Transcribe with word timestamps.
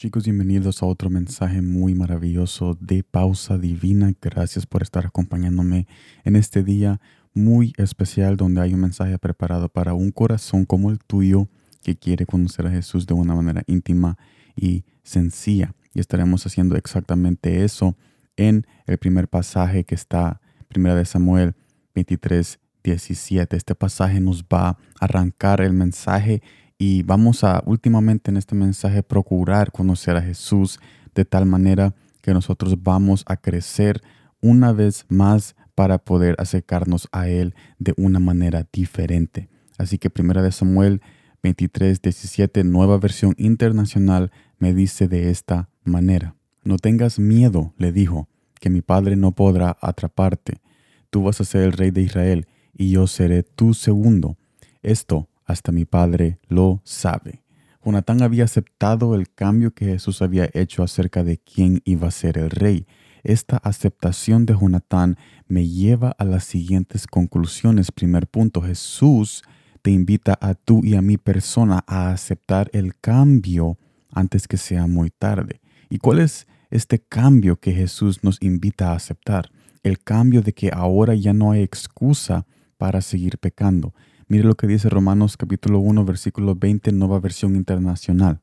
Chicos, 0.00 0.24
bienvenidos 0.24 0.82
a 0.82 0.86
otro 0.86 1.10
mensaje 1.10 1.60
muy 1.60 1.94
maravilloso 1.94 2.74
de 2.80 3.02
pausa 3.02 3.58
divina. 3.58 4.10
Gracias 4.18 4.64
por 4.64 4.82
estar 4.82 5.04
acompañándome 5.04 5.86
en 6.24 6.36
este 6.36 6.62
día 6.62 7.02
muy 7.34 7.74
especial 7.76 8.38
donde 8.38 8.62
hay 8.62 8.72
un 8.72 8.80
mensaje 8.80 9.18
preparado 9.18 9.68
para 9.68 9.92
un 9.92 10.10
corazón 10.10 10.64
como 10.64 10.90
el 10.90 11.00
tuyo 11.00 11.48
que 11.82 11.98
quiere 11.98 12.24
conocer 12.24 12.66
a 12.66 12.70
Jesús 12.70 13.06
de 13.06 13.12
una 13.12 13.34
manera 13.34 13.62
íntima 13.66 14.16
y 14.56 14.86
sencilla. 15.02 15.74
Y 15.92 16.00
estaremos 16.00 16.46
haciendo 16.46 16.76
exactamente 16.76 17.62
eso 17.62 17.94
en 18.38 18.66
el 18.86 18.96
primer 18.96 19.28
pasaje 19.28 19.84
que 19.84 19.96
está, 19.96 20.40
primera 20.68 20.94
de 20.94 21.04
Samuel 21.04 21.54
23, 21.94 22.58
17. 22.84 23.54
Este 23.54 23.74
pasaje 23.74 24.18
nos 24.18 24.44
va 24.44 24.68
a 24.70 24.78
arrancar 24.98 25.60
el 25.60 25.74
mensaje 25.74 26.40
y 26.82 27.02
vamos 27.02 27.44
a 27.44 27.62
últimamente 27.66 28.30
en 28.30 28.38
este 28.38 28.54
mensaje 28.54 29.02
procurar 29.02 29.70
conocer 29.70 30.16
a 30.16 30.22
Jesús 30.22 30.80
de 31.14 31.26
tal 31.26 31.44
manera 31.44 31.94
que 32.22 32.32
nosotros 32.32 32.82
vamos 32.82 33.22
a 33.26 33.36
crecer 33.36 34.00
una 34.40 34.72
vez 34.72 35.04
más 35.10 35.56
para 35.74 35.98
poder 35.98 36.36
acercarnos 36.38 37.06
a 37.12 37.28
Él 37.28 37.54
de 37.78 37.92
una 37.98 38.18
manera 38.18 38.66
diferente. 38.72 39.50
Así 39.76 39.98
que 39.98 40.08
primera 40.08 40.40
de 40.40 40.52
Samuel 40.52 41.02
23, 41.42 42.00
17, 42.00 42.64
nueva 42.64 42.96
versión 42.96 43.34
internacional, 43.36 44.32
me 44.58 44.72
dice 44.72 45.06
de 45.06 45.28
esta 45.28 45.68
manera. 45.84 46.34
No 46.64 46.78
tengas 46.78 47.18
miedo, 47.18 47.74
le 47.76 47.92
dijo, 47.92 48.26
que 48.58 48.70
mi 48.70 48.80
padre 48.80 49.16
no 49.16 49.32
podrá 49.32 49.76
atraparte. 49.82 50.62
Tú 51.10 51.24
vas 51.24 51.42
a 51.42 51.44
ser 51.44 51.64
el 51.64 51.72
rey 51.72 51.90
de 51.90 52.00
Israel 52.00 52.46
y 52.72 52.90
yo 52.92 53.06
seré 53.06 53.42
tu 53.42 53.74
segundo. 53.74 54.38
Esto 54.82 55.29
hasta 55.50 55.72
mi 55.72 55.84
padre 55.84 56.38
lo 56.48 56.80
sabe. 56.84 57.42
Jonatán 57.84 58.22
había 58.22 58.44
aceptado 58.44 59.14
el 59.14 59.32
cambio 59.32 59.72
que 59.72 59.86
Jesús 59.86 60.20
había 60.22 60.48
hecho 60.52 60.82
acerca 60.82 61.24
de 61.24 61.38
quién 61.38 61.80
iba 61.84 62.08
a 62.08 62.12
ser 62.12 62.36
el 62.36 62.50
rey. 62.50 62.86
Esta 63.22 63.56
aceptación 63.56 64.46
de 64.46 64.54
Jonatán 64.54 65.16
me 65.46 65.66
lleva 65.66 66.14
a 66.18 66.24
las 66.24 66.44
siguientes 66.44 67.06
conclusiones. 67.06 67.90
Primer 67.90 68.26
punto, 68.26 68.62
Jesús 68.62 69.42
te 69.82 69.90
invita 69.90 70.38
a 70.40 70.54
tú 70.54 70.82
y 70.84 70.94
a 70.94 71.02
mi 71.02 71.16
persona 71.16 71.84
a 71.86 72.10
aceptar 72.10 72.70
el 72.72 72.94
cambio 72.98 73.78
antes 74.12 74.46
que 74.46 74.56
sea 74.56 74.86
muy 74.86 75.10
tarde. 75.10 75.60
¿Y 75.88 75.98
cuál 75.98 76.20
es 76.20 76.46
este 76.70 76.98
cambio 76.98 77.56
que 77.56 77.72
Jesús 77.72 78.22
nos 78.22 78.40
invita 78.42 78.92
a 78.92 78.96
aceptar? 78.96 79.50
El 79.82 79.98
cambio 79.98 80.42
de 80.42 80.52
que 80.52 80.70
ahora 80.72 81.14
ya 81.14 81.32
no 81.32 81.52
hay 81.52 81.62
excusa 81.62 82.46
para 82.76 83.00
seguir 83.00 83.38
pecando. 83.38 83.94
Mire 84.30 84.44
lo 84.44 84.54
que 84.54 84.68
dice 84.68 84.88
Romanos 84.88 85.36
capítulo 85.36 85.80
1 85.80 86.04
versículo 86.04 86.54
20, 86.54 86.92
nueva 86.92 87.18
versión 87.18 87.56
internacional. 87.56 88.38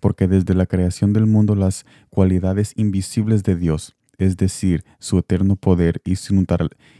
Porque 0.00 0.26
desde 0.26 0.52
la 0.52 0.66
creación 0.66 1.12
del 1.12 1.26
mundo 1.26 1.54
las 1.54 1.86
cualidades 2.10 2.72
invisibles 2.74 3.44
de 3.44 3.54
Dios, 3.54 3.94
es 4.18 4.36
decir, 4.36 4.82
su 4.98 5.16
eterno 5.16 5.54
poder 5.54 6.02
y 6.04 6.16
su, 6.16 6.44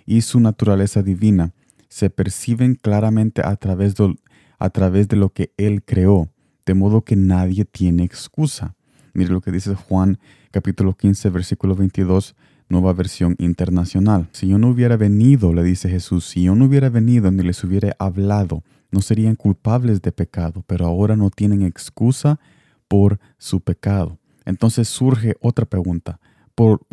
y 0.06 0.20
su 0.20 0.38
naturaleza 0.38 1.02
divina, 1.02 1.52
se 1.88 2.10
perciben 2.10 2.76
claramente 2.76 3.42
a 3.44 3.56
través, 3.56 3.96
de, 3.96 4.14
a 4.60 4.70
través 4.70 5.08
de 5.08 5.16
lo 5.16 5.30
que 5.30 5.52
Él 5.56 5.82
creó, 5.82 6.28
de 6.64 6.74
modo 6.74 7.02
que 7.02 7.16
nadie 7.16 7.64
tiene 7.64 8.04
excusa. 8.04 8.76
Mire 9.14 9.30
lo 9.30 9.40
que 9.40 9.50
dice 9.50 9.74
Juan 9.74 10.20
capítulo 10.52 10.96
15 10.96 11.30
versículo 11.30 11.74
22 11.74 12.36
nueva 12.68 12.92
versión 12.92 13.34
internacional. 13.38 14.28
Si 14.32 14.48
yo 14.48 14.58
no 14.58 14.68
hubiera 14.68 14.96
venido, 14.96 15.52
le 15.52 15.62
dice 15.62 15.88
Jesús, 15.88 16.26
si 16.26 16.44
yo 16.44 16.54
no 16.54 16.66
hubiera 16.66 16.88
venido 16.88 17.30
ni 17.30 17.42
les 17.42 17.62
hubiera 17.64 17.94
hablado, 17.98 18.62
no 18.90 19.00
serían 19.00 19.36
culpables 19.36 20.02
de 20.02 20.12
pecado, 20.12 20.64
pero 20.66 20.86
ahora 20.86 21.16
no 21.16 21.30
tienen 21.30 21.62
excusa 21.62 22.40
por 22.88 23.18
su 23.36 23.60
pecado. 23.60 24.18
Entonces 24.44 24.88
surge 24.88 25.36
otra 25.40 25.66
pregunta, 25.66 26.20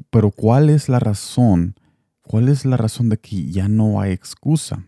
pero 0.10 0.32
¿cuál 0.32 0.70
es 0.70 0.90
la 0.90 1.00
razón? 1.00 1.76
¿Cuál 2.22 2.50
es 2.50 2.66
la 2.66 2.78
razón 2.78 3.10
de 3.10 3.18
que 3.18 3.50
ya 3.50 3.68
no 3.68 4.02
hay 4.02 4.12
excusa? 4.12 4.84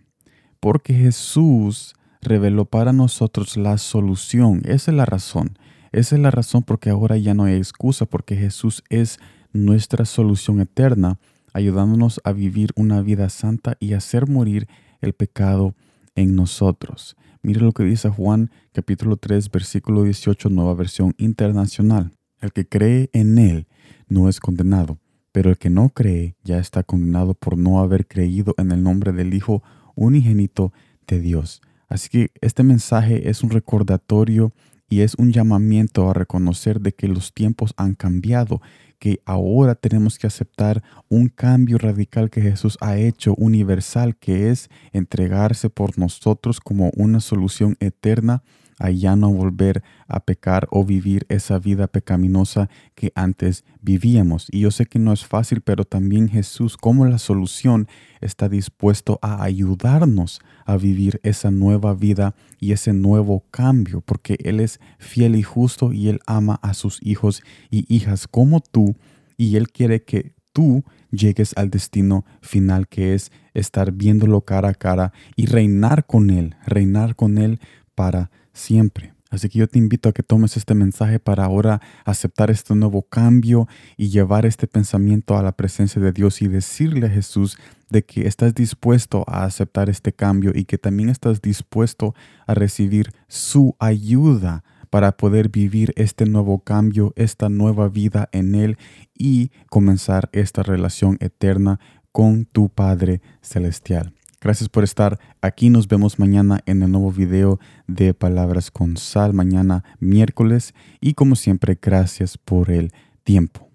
Porque 0.59 0.93
Jesús 0.93 1.95
reveló 2.21 2.65
para 2.65 2.93
nosotros 2.93 3.57
la 3.57 3.77
solución. 3.77 4.61
Esa 4.65 4.91
es 4.91 4.97
la 4.97 5.05
razón. 5.05 5.57
Esa 5.91 6.15
es 6.15 6.21
la 6.21 6.31
razón 6.31 6.63
porque 6.63 6.89
ahora 6.89 7.17
ya 7.17 7.33
no 7.33 7.45
hay 7.45 7.55
excusa, 7.55 8.05
porque 8.05 8.35
Jesús 8.35 8.83
es 8.89 9.19
nuestra 9.65 10.05
solución 10.05 10.59
eterna, 10.59 11.19
ayudándonos 11.53 12.21
a 12.23 12.31
vivir 12.31 12.71
una 12.75 13.01
vida 13.01 13.29
santa 13.29 13.77
y 13.79 13.93
hacer 13.93 14.27
morir 14.27 14.67
el 15.01 15.13
pecado 15.13 15.75
en 16.15 16.35
nosotros. 16.35 17.15
Mire 17.41 17.61
lo 17.61 17.71
que 17.71 17.83
dice 17.83 18.09
Juan 18.09 18.51
capítulo 18.73 19.17
3 19.17 19.51
versículo 19.51 20.03
18 20.03 20.49
nueva 20.49 20.73
versión 20.73 21.13
internacional. 21.17 22.11
El 22.41 22.51
que 22.51 22.67
cree 22.67 23.09
en 23.13 23.37
Él 23.37 23.67
no 24.07 24.29
es 24.29 24.39
condenado, 24.39 24.99
pero 25.31 25.49
el 25.49 25.57
que 25.57 25.69
no 25.69 25.89
cree 25.89 26.35
ya 26.43 26.59
está 26.59 26.83
condenado 26.83 27.33
por 27.33 27.57
no 27.57 27.79
haber 27.79 28.07
creído 28.07 28.53
en 28.57 28.71
el 28.71 28.83
nombre 28.83 29.11
del 29.11 29.33
Hijo 29.33 29.63
unigénito 29.95 30.73
de 31.07 31.19
Dios. 31.19 31.61
Así 31.89 32.09
que 32.09 32.31
este 32.41 32.63
mensaje 32.63 33.29
es 33.29 33.43
un 33.43 33.49
recordatorio 33.49 34.51
y 34.89 35.01
es 35.01 35.15
un 35.15 35.31
llamamiento 35.31 36.09
a 36.09 36.13
reconocer 36.13 36.81
de 36.81 36.93
que 36.93 37.07
los 37.07 37.33
tiempos 37.33 37.73
han 37.77 37.95
cambiado 37.95 38.61
que 38.99 39.21
ahora 39.25 39.75
tenemos 39.75 40.17
que 40.17 40.27
aceptar 40.27 40.83
un 41.09 41.29
cambio 41.29 41.77
radical 41.77 42.29
que 42.29 42.41
Jesús 42.41 42.77
ha 42.81 42.97
hecho 42.97 43.33
universal, 43.35 44.15
que 44.15 44.49
es 44.49 44.69
entregarse 44.93 45.69
por 45.69 45.97
nosotros 45.97 46.59
como 46.59 46.91
una 46.95 47.19
solución 47.19 47.75
eterna 47.79 48.43
a 48.79 48.89
ya 48.91 49.15
no 49.15 49.31
volver 49.31 49.83
a 50.07 50.19
pecar 50.19 50.67
o 50.71 50.85
vivir 50.85 51.25
esa 51.29 51.59
vida 51.59 51.87
pecaminosa 51.87 52.69
que 52.95 53.11
antes 53.15 53.65
vivíamos. 53.81 54.47
Y 54.51 54.61
yo 54.61 54.71
sé 54.71 54.85
que 54.85 54.99
no 54.99 55.13
es 55.13 55.25
fácil, 55.25 55.61
pero 55.61 55.83
también 55.83 56.29
Jesús 56.29 56.77
como 56.77 57.05
la 57.05 57.17
solución 57.17 57.87
está 58.21 58.49
dispuesto 58.49 59.19
a 59.21 59.43
ayudarnos 59.43 60.41
a 60.65 60.77
vivir 60.77 61.19
esa 61.23 61.51
nueva 61.51 61.93
vida 61.93 62.35
y 62.59 62.71
ese 62.71 62.93
nuevo 62.93 63.43
cambio, 63.51 64.01
porque 64.01 64.37
Él 64.43 64.59
es 64.59 64.79
fiel 64.99 65.35
y 65.35 65.43
justo 65.43 65.93
y 65.93 66.09
Él 66.09 66.19
ama 66.25 66.59
a 66.61 66.73
sus 66.73 66.99
hijos 67.01 67.43
y 67.69 67.85
hijas 67.93 68.27
como 68.27 68.59
tú 68.59 68.95
y 69.37 69.55
Él 69.55 69.69
quiere 69.69 70.03
que 70.03 70.33
tú 70.53 70.83
llegues 71.11 71.53
al 71.55 71.69
destino 71.69 72.25
final 72.41 72.87
que 72.87 73.13
es 73.13 73.31
estar 73.53 73.91
viéndolo 73.91 74.41
cara 74.41 74.69
a 74.69 74.73
cara 74.73 75.13
y 75.35 75.45
reinar 75.45 76.05
con 76.05 76.29
Él, 76.29 76.55
reinar 76.65 77.15
con 77.15 77.37
Él 77.37 77.59
para 77.95 78.31
siempre. 78.57 79.13
Así 79.29 79.49
que 79.49 79.59
yo 79.59 79.67
te 79.67 79.77
invito 79.77 80.07
a 80.07 80.13
que 80.13 80.23
tomes 80.23 80.55
este 80.55 80.73
mensaje 80.73 81.19
para 81.19 81.43
ahora 81.43 81.81
aceptar 82.05 82.49
este 82.49 82.75
nuevo 82.75 83.01
cambio 83.01 83.67
y 83.97 84.09
llevar 84.09 84.45
este 84.45 84.67
pensamiento 84.67 85.37
a 85.37 85.43
la 85.43 85.51
presencia 85.51 86.01
de 86.01 86.13
Dios 86.13 86.41
y 86.41 86.47
decirle 86.47 87.07
a 87.07 87.09
Jesús 87.09 87.57
de 87.89 88.03
que 88.03 88.25
estás 88.27 88.55
dispuesto 88.55 89.25
a 89.27 89.43
aceptar 89.43 89.89
este 89.89 90.13
cambio 90.13 90.51
y 90.55 90.63
que 90.63 90.77
también 90.77 91.09
estás 91.09 91.41
dispuesto 91.41 92.15
a 92.45 92.53
recibir 92.53 93.11
su 93.27 93.75
ayuda 93.79 94.63
para 94.89 95.11
poder 95.17 95.49
vivir 95.49 95.93
este 95.97 96.25
nuevo 96.25 96.59
cambio, 96.59 97.11
esta 97.17 97.49
nueva 97.49 97.89
vida 97.89 98.29
en 98.31 98.55
Él 98.55 98.77
y 99.13 99.51
comenzar 99.69 100.29
esta 100.31 100.63
relación 100.63 101.17
eterna 101.19 101.81
con 102.13 102.45
tu 102.45 102.69
Padre 102.69 103.21
Celestial. 103.41 104.16
Gracias 104.39 104.69
por 104.69 104.83
estar 104.83 105.19
aquí. 105.41 105.69
Nos 105.69 105.87
vemos 105.87 106.19
mañana 106.19 106.61
en 106.65 106.83
el 106.83 106.91
nuevo 106.91 107.11
video 107.11 107.59
de 107.87 108.13
Palabras 108.13 108.69
con 108.69 108.95
Sal, 108.95 109.33
mañana 109.33 109.83
miércoles. 109.99 110.73
Y 111.01 111.15
como 111.15 111.35
siempre, 111.35 111.77
gracias 111.81 112.37
por 112.37 112.69
el 112.69 112.91
tiempo. 113.23 113.66